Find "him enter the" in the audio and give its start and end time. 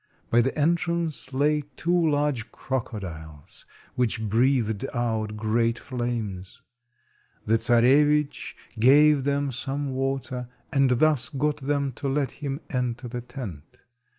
12.31-13.21